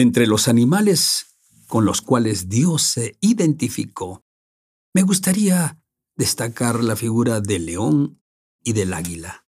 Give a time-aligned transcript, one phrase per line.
[0.00, 4.24] Entre los animales con los cuales Dios se identificó,
[4.94, 5.78] me gustaría
[6.16, 8.22] destacar la figura del león
[8.64, 9.44] y del águila,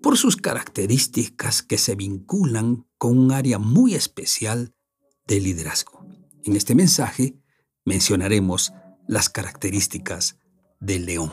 [0.00, 4.72] por sus características que se vinculan con un área muy especial
[5.26, 6.06] de liderazgo.
[6.44, 7.42] En este mensaje
[7.84, 8.72] mencionaremos
[9.08, 10.38] las características
[10.78, 11.32] del león.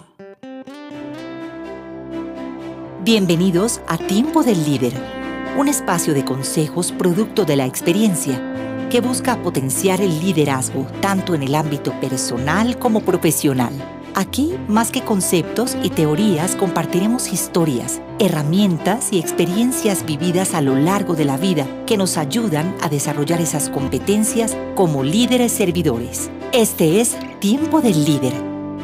[3.04, 5.19] Bienvenidos a Tiempo del Líder,
[5.58, 8.42] un espacio de consejos producto de la experiencia
[8.90, 13.74] que busca potenciar el liderazgo tanto en el ámbito personal como profesional.
[14.16, 21.16] Aquí, más que conceptos y teorías, compartiremos historias, herramientas y experiencias vividas a lo largo
[21.16, 26.32] de la vida que nos ayudan a desarrollar esas competencias como líderes servidores.
[26.52, 28.34] Este es Tiempo del Líder,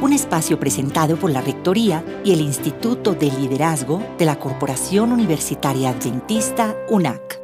[0.06, 5.90] un espacio presentado por la Rectoría y el Instituto de Liderazgo de la Corporación Universitaria
[5.90, 7.42] Adventista UNAC.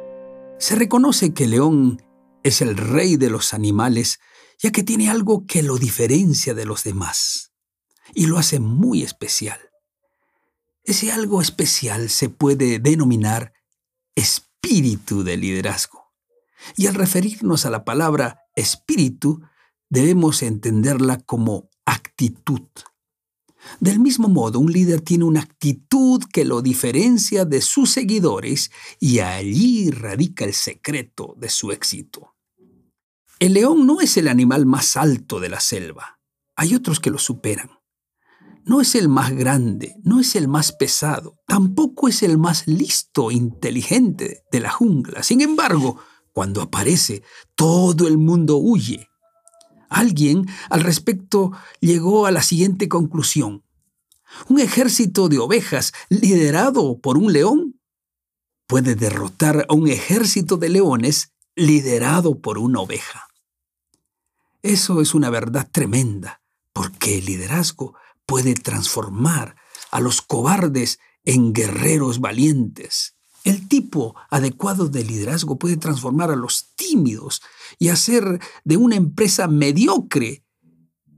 [0.60, 2.00] Se reconoce que León
[2.44, 4.20] es el rey de los animales,
[4.60, 7.52] ya que tiene algo que lo diferencia de los demás
[8.14, 9.58] y lo hace muy especial.
[10.84, 13.54] Ese algo especial se puede denominar
[14.14, 16.12] espíritu de liderazgo.
[16.76, 19.42] Y al referirnos a la palabra espíritu,
[19.88, 22.62] debemos entenderla como actitud.
[23.80, 29.20] Del mismo modo, un líder tiene una actitud que lo diferencia de sus seguidores y
[29.20, 32.34] allí radica el secreto de su éxito.
[33.38, 36.20] El león no es el animal más alto de la selva.
[36.56, 37.70] Hay otros que lo superan.
[38.64, 43.32] No es el más grande, no es el más pesado, tampoco es el más listo,
[43.32, 45.24] inteligente de la jungla.
[45.24, 45.98] Sin embargo,
[46.32, 47.24] cuando aparece,
[47.56, 49.08] todo el mundo huye
[49.92, 53.62] Alguien al respecto llegó a la siguiente conclusión.
[54.48, 57.78] Un ejército de ovejas liderado por un león
[58.66, 63.28] puede derrotar a un ejército de leones liderado por una oveja.
[64.62, 66.40] Eso es una verdad tremenda,
[66.72, 69.56] porque el liderazgo puede transformar
[69.90, 73.14] a los cobardes en guerreros valientes.
[73.44, 77.42] El tipo adecuado de liderazgo puede transformar a los tímidos
[77.78, 80.44] y hacer de una empresa mediocre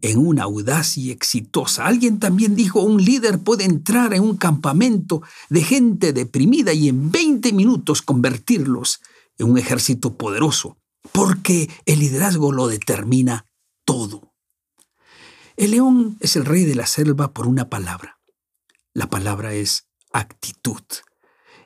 [0.04, 1.87] en una audaz y exitosa.
[1.87, 7.10] Alguien también dijo, un líder puede entrar en un campamento de gente deprimida y en
[7.10, 9.00] 20 minutos convertirlos
[9.38, 10.76] en un ejército poderoso,
[11.10, 13.47] porque el liderazgo lo determina
[13.87, 14.34] todo.
[15.56, 18.20] El león es el rey de la selva por una palabra.
[18.93, 20.82] La palabra es actitud.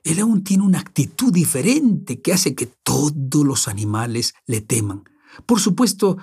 [0.08, 5.04] El león tiene una actitud diferente que hace que todos los animales le teman.
[5.44, 6.16] Por supuesto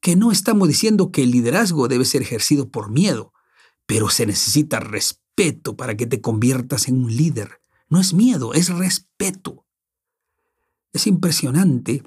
[0.00, 3.32] que no estamos diciendo que el liderazgo debe ser ejercido por miedo,
[3.86, 7.60] pero se necesita respeto para que te conviertas en un líder.
[7.88, 9.66] No es miedo, es respeto.
[10.92, 12.02] Es impresionante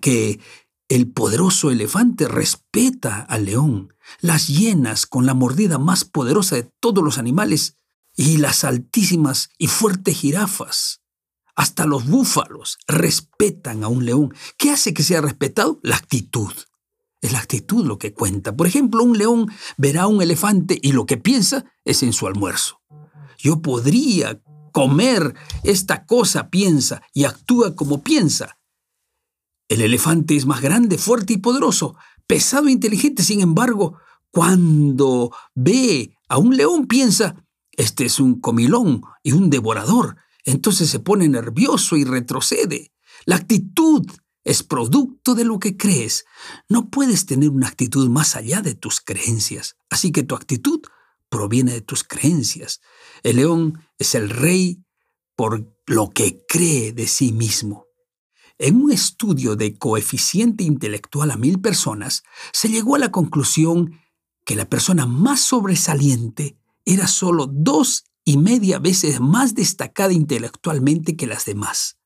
[0.00, 0.40] que
[0.88, 3.94] el poderoso elefante respeta al león.
[4.20, 7.78] Las hienas, con la mordida más poderosa de todos los animales,
[8.16, 11.02] y las altísimas y fuertes jirafas,
[11.56, 14.34] hasta los búfalos, respetan a un león.
[14.56, 15.80] ¿Qué hace que sea respetado?
[15.82, 16.52] La actitud.
[17.20, 18.54] Es la actitud lo que cuenta.
[18.54, 22.26] Por ejemplo, un león verá a un elefante y lo que piensa es en su
[22.26, 22.82] almuerzo.
[23.38, 24.40] Yo podría
[24.72, 28.58] comer esta cosa, piensa, y actúa como piensa.
[29.68, 33.22] El elefante es más grande, fuerte y poderoso, pesado e inteligente.
[33.22, 33.98] Sin embargo,
[34.30, 37.43] cuando ve a un león, piensa,
[37.76, 40.16] este es un comilón y un devorador.
[40.44, 42.92] Entonces se pone nervioso y retrocede.
[43.24, 44.06] La actitud
[44.44, 46.24] es producto de lo que crees.
[46.68, 49.76] No puedes tener una actitud más allá de tus creencias.
[49.88, 50.82] Así que tu actitud
[51.28, 52.80] proviene de tus creencias.
[53.22, 54.84] El león es el rey
[55.34, 57.86] por lo que cree de sí mismo.
[58.58, 63.98] En un estudio de coeficiente intelectual a mil personas, se llegó a la conclusión
[64.44, 71.26] que la persona más sobresaliente era solo dos y media veces más destacada intelectualmente que
[71.26, 71.98] las demás.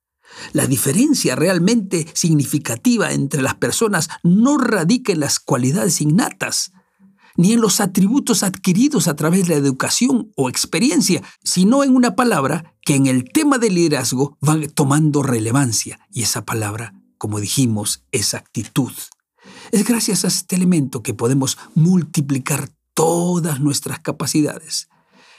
[0.52, 6.72] La diferencia realmente significativa entre las personas no radica en las cualidades innatas,
[7.36, 12.16] ni en los atributos adquiridos a través de la educación o experiencia, sino en una
[12.16, 18.04] palabra que en el tema del liderazgo va tomando relevancia, y esa palabra, como dijimos,
[18.10, 18.92] es actitud.
[19.70, 24.88] Es gracias a este elemento que podemos multiplicar todas nuestras capacidades,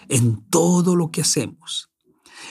[0.08, 1.90] en todo lo que hacemos.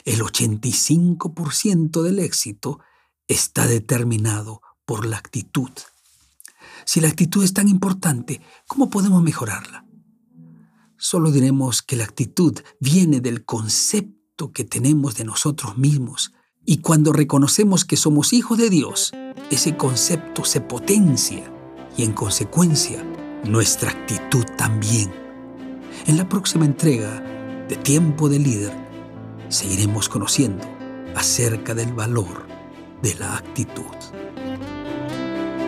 [0.05, 2.79] El 85% del éxito
[3.27, 5.71] está determinado por la actitud.
[6.85, 9.83] Si la actitud es tan importante, ¿cómo podemos mejorarla?
[10.95, 16.33] Solo diremos que la actitud viene del concepto que tenemos de nosotros mismos
[16.67, 19.11] y cuando reconocemos que somos hijos de Dios,
[19.49, 21.51] ese concepto se potencia
[21.97, 23.03] y en consecuencia
[23.43, 25.11] nuestra actitud también.
[26.07, 27.21] En la próxima entrega
[27.67, 28.73] de Tiempo de Líder
[29.49, 30.65] seguiremos conociendo
[31.15, 32.47] acerca del valor
[33.01, 33.83] de la actitud.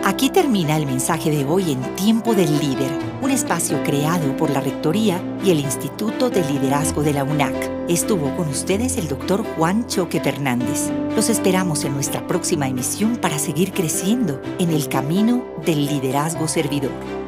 [0.04, 2.90] Aquí termina el mensaje de hoy en Tiempo del Líder,
[3.22, 7.70] un espacio creado por la Rectoría y el Instituto de Liderazgo de la UNAC.
[7.88, 10.90] Estuvo con ustedes el doctor Juan Choque Fernández.
[11.14, 17.21] Los esperamos en nuestra próxima emisión para seguir creciendo en el camino del liderazgo servidor.